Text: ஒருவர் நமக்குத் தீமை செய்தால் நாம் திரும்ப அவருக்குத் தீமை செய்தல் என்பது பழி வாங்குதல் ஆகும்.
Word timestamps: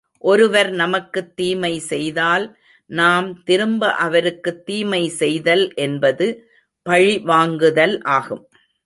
ஒருவர் 0.23 0.69
நமக்குத் 0.71 1.35
தீமை 1.35 1.79
செய்தால் 1.79 2.45
நாம் 2.89 3.43
திரும்ப 3.43 3.93
அவருக்குத் 3.97 4.65
தீமை 4.65 5.07
செய்தல் 5.09 5.73
என்பது 5.77 6.27
பழி 6.85 7.17
வாங்குதல் 7.23 8.01
ஆகும். 8.11 8.43